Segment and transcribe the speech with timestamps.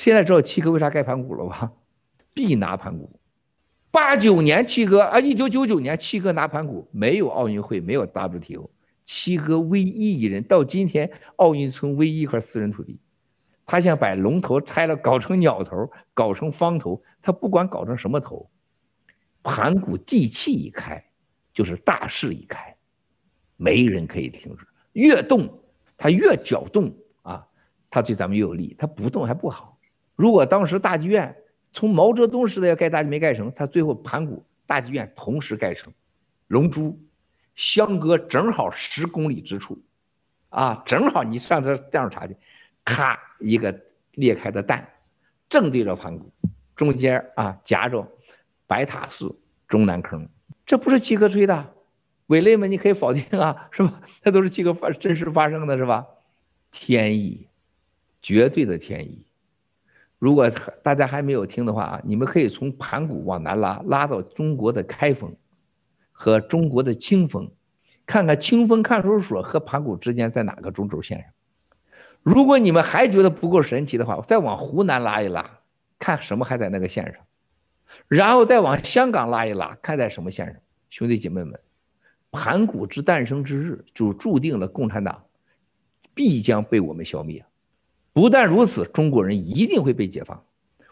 [0.00, 1.70] 现在知道七哥为啥盖盘古了吧？
[2.32, 3.20] 必拿盘古。
[3.90, 8.70] 八九年七哥啊，一九九九年七哥拿盘古，没有奥运会，没有 WTO，
[9.04, 12.98] 七哥唯一一人，到今天奥运村唯一一块私人土地，
[13.66, 18.48] 他想把龙头拆了，搞成鸟头，搞成方头，他不管搞成什么头，
[19.42, 21.04] 盘古地气一开，
[21.52, 22.74] 就是大势一开，
[23.58, 25.62] 没人可以停止，越动
[25.98, 26.90] 他越搅动
[27.20, 27.46] 啊，
[27.90, 29.69] 他对咱们越有利，他不动还不好。
[30.20, 31.34] 如果当时大剧院。
[31.72, 35.92] 从毛泽东时代要盖大没盖成，他最后盘古大剧院同时盖成，
[36.48, 37.00] 龙珠
[37.54, 39.80] 相隔正好十公里之处，
[40.48, 42.36] 啊，正好你上这这样查去，
[42.84, 43.72] 咔一个
[44.14, 44.84] 裂开的蛋，
[45.48, 46.28] 正对着盘古，
[46.74, 48.04] 中间啊夹着
[48.66, 49.32] 白塔寺
[49.68, 50.28] 中南坑，
[50.66, 51.72] 这不是七哥吹的，
[52.26, 54.02] 伪类们你可以否定啊，是吧？
[54.24, 56.04] 那都是七哥发真实发生的是吧？
[56.72, 57.46] 天意，
[58.20, 59.24] 绝对的天意。
[60.20, 60.48] 如果
[60.82, 65.34] 大家还没有听的话啊，你们可以从盘古往南拉，拉到中国的开封
[66.12, 67.50] 和中国的清丰，
[68.04, 71.26] 看看清风看守所和盘古之间在哪个中轴线上。
[72.22, 75.58] 如果你们还觉得不够神奇的话，再往湖南拉一拉，
[75.98, 77.14] 看什么还在那个线上，
[78.06, 80.54] 然后再往香港拉一拉，看在什么线上。
[80.90, 81.58] 兄弟姐妹们，
[82.30, 85.24] 盘古之诞生之日，就注定了共产党
[86.12, 87.42] 必将被我们消灭。
[88.20, 90.44] 不但如此，中国人一定会被解放。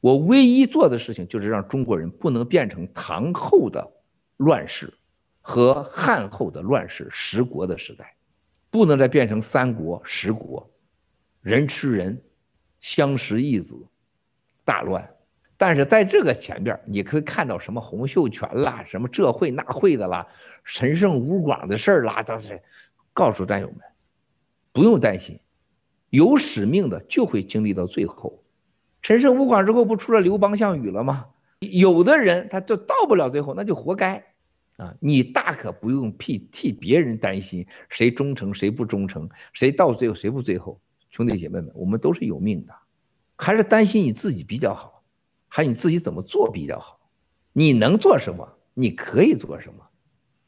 [0.00, 3.86] 我唯一做的事情就是让中国人不能变成唐后的
[4.38, 4.90] 乱世
[5.42, 8.16] 和汉后的乱世十国的时代，
[8.70, 10.66] 不能再变成三国十国，
[11.42, 12.18] 人吃人，
[12.80, 13.76] 相食一子，
[14.64, 15.06] 大乱。
[15.58, 20.26] 但是在这个前边，你可以看到什么洪秀全啦，什么这会那会的啦，
[20.64, 22.58] 陈胜吴广的事儿啦，都是
[23.12, 23.76] 告诉战友们，
[24.72, 25.38] 不用担心。
[26.10, 28.42] 有使命的就会经历到最后，
[29.02, 31.26] 陈胜吴广之后不出了刘邦项羽了吗？
[31.60, 34.16] 有的人他就到不了最后，那就活该
[34.76, 34.94] 啊！
[34.98, 40.80] 你大可不用替替别人担心，谁忠诚谁不忠诚，谁到最后谁不最后。
[41.10, 42.74] 兄弟姐妹们，我们都是有命的，
[43.36, 45.02] 还是担心你自己比较好，
[45.48, 46.98] 还你自己怎么做比较好？
[47.52, 48.48] 你能做什么？
[48.74, 49.84] 你可以做什么？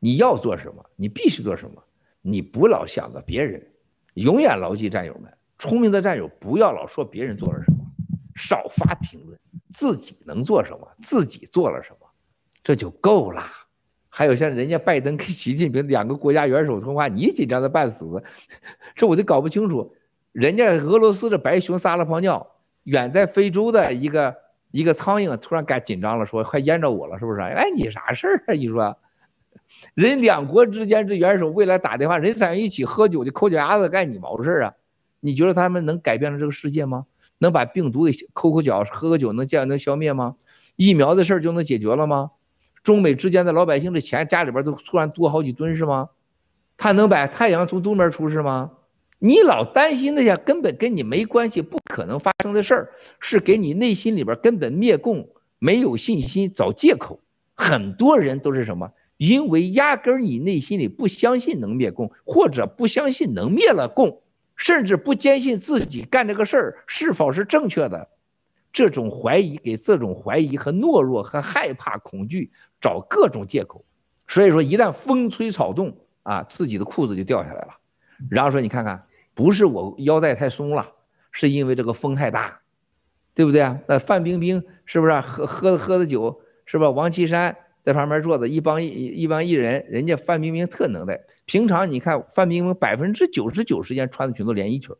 [0.00, 0.84] 你要做什么？
[0.96, 1.82] 你必须做什么？
[2.20, 3.64] 你不老想着别人，
[4.14, 5.32] 永远牢记战友们。
[5.58, 7.78] 聪明的战友，不要老说别人做了什么，
[8.34, 9.38] 少发评论，
[9.70, 12.06] 自己能做什么，自己做了什么，
[12.62, 13.42] 这就够了。
[14.08, 18.22] 还有像人家拜登跟习近平两个国家元首通话，你紧张的半死，
[18.94, 19.94] 这我就搞不清楚。
[20.32, 22.46] 人家俄罗斯的白熊撒了泡尿，
[22.84, 24.34] 远在非洲的一个
[24.70, 27.40] 一个苍蝇突然该紧张了，说快淹着我了，是不是？
[27.40, 28.54] 哎，你啥事儿啊？
[28.54, 28.96] 你说，
[29.94, 34.74] 人两国之间这元首未来打电话，人俩一起喝酒就抠脚丫子，干你毛事啊？
[35.26, 37.06] 你觉得他们能改变了这个世界吗？
[37.38, 40.36] 能把病毒给抠抠脚、喝个酒能这样能消灭吗？
[40.76, 42.30] 疫苗的事儿就能解决了吗？
[42.82, 46.08] 中美之间的老百姓的钱家里边都突然多好几吨是吗？
[46.76, 48.70] 他能把太阳从东边出是吗？
[49.18, 57.20] 你老担心那些根本跟你没关系、不可能发生的事儿，是给你内心里边根本灭共没有信心找借口。
[57.54, 58.92] 很多人都是什么？
[59.16, 64.20] 因为压根儿你内心里不相信能灭共，或者不相信能灭了共。
[64.56, 68.08] 甚至不坚信自己干这个事儿是否是正确的，
[68.72, 72.50] 这种怀疑给这种怀疑和懦弱和害怕恐惧
[72.80, 73.84] 找各种借口，
[74.26, 77.68] 所以说一旦风吹草动啊，自己的裤子就掉下来了。
[78.30, 80.86] 然后说你看看，不是我腰带太松了，
[81.30, 82.60] 是因为这个风太大，
[83.34, 83.78] 对不对啊？
[83.86, 86.90] 那范冰冰是不是喝喝喝的酒是吧？
[86.90, 87.56] 王岐山。
[87.86, 91.16] 在旁边坐着一帮一一帮艺人，人家范冰冰特能耐。
[91.44, 94.92] 平常你看范冰冰百分之九十九时间穿的裙子连衣裙，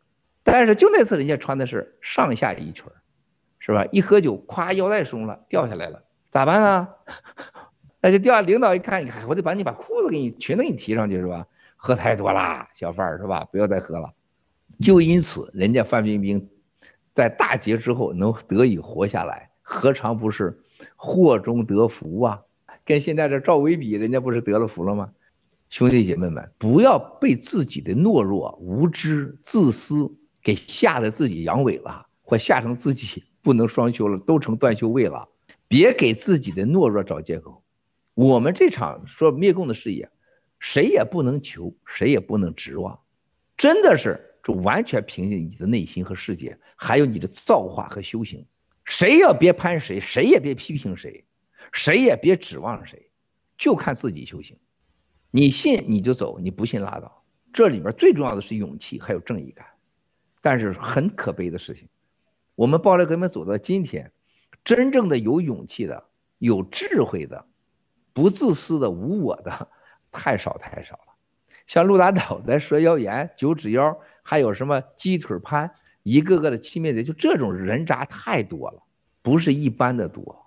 [0.45, 2.85] 但是就那次人家穿的是上下衣裙，
[3.59, 3.85] 是吧？
[3.91, 6.89] 一喝酒，咵腰带松了，掉下来了，咋办呢？
[8.01, 8.41] 那就掉。
[8.41, 11.45] 领导一看，我得把你把裤子给你裙子给你提上去，是吧？
[11.75, 13.45] 喝太多啦，小范儿是吧？
[13.51, 14.09] 不要再喝了。
[14.79, 16.49] 就因此，人家范冰冰
[17.13, 20.57] 在大劫之后能得以活下来，何尝不是
[20.95, 22.41] 祸中得福啊？
[22.87, 25.13] 跟现在这赵薇比，人家不是得了福了吗？
[25.69, 30.09] 兄弟姐妹们，不要被自己的懦弱、无知、自私
[30.41, 35.29] 给吓得自己阳痿了，或吓成自己 不能双修了，都成断修位了。
[35.67, 37.61] 别给自己的懦弱找借口。
[38.15, 40.09] 我们这场说灭共的事业，
[40.61, 42.97] 谁也不能求，谁也不能指望，
[43.57, 48.47] 真的是就完全凭借你的内心和世界，还有你的造化和修行。
[48.85, 51.25] 谁也别攀谁，谁也别批评谁。
[51.73, 53.11] 谁也别指望谁，
[53.57, 54.59] 就看自己修行。
[55.31, 57.25] 你信你就走，你不信拉倒。
[57.53, 59.67] 这里面最重要的是勇气，还有正义感。
[60.41, 61.89] 但是很可悲的事情，
[62.55, 64.13] 我们爆料革命走到今天，
[64.65, 66.05] 真正的有勇气的、
[66.39, 67.45] 有智慧的、
[68.13, 69.69] 不自私的、无我的，
[70.13, 71.15] 太少太少了。
[71.67, 75.69] 像陆大岛的蛇妖岩、九指妖，还有什么鸡腿潘，
[76.05, 78.83] 一个个的欺灭贼，就这种人渣太多了，
[79.23, 80.46] 不是一般的多。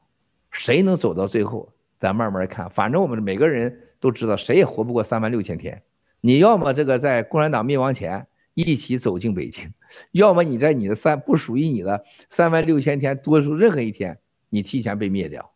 [0.51, 2.69] 谁能走到最后，咱慢慢看。
[2.69, 5.81] 反正我们每个人都知道，谁也活不过三万六千天。
[6.21, 9.71] 你要么这个在共产党灭亡前一起走进北京，
[10.11, 14.19] 要么你在你的三不属于你的三万六千天多出任何一天，
[14.49, 15.51] 你提前被灭掉，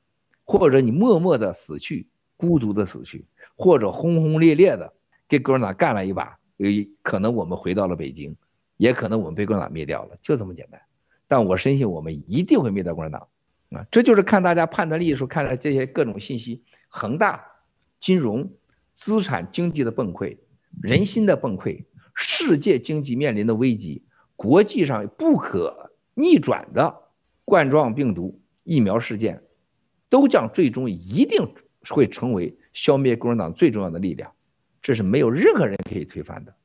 [0.45, 2.07] 或者你默默的死去，
[2.37, 3.25] 孤独的死去，
[3.57, 4.93] 或者轰轰烈烈的
[5.27, 6.69] 给共产党干了一把，有
[7.01, 8.33] 可能我们回到了北京，
[8.77, 10.79] 也可能我们被共产党灭掉了，就这么简单。
[11.27, 13.27] 但我深信我们一定会灭掉共产党。
[13.89, 17.43] 这就是看大家判断力的时候，看了这些各种信息，恒大
[17.99, 18.51] 金融
[18.93, 20.37] 资产经济的崩溃，
[20.81, 21.83] 人心的崩溃，
[22.13, 24.03] 世界经济面临的危机，
[24.35, 26.95] 国际上不可逆转的
[27.45, 29.41] 冠状病毒疫苗事件，
[30.09, 31.39] 都将最终一定
[31.89, 34.31] 会成为消灭共产党最重要的力量，
[34.81, 36.55] 这是没有任何人可以推翻的。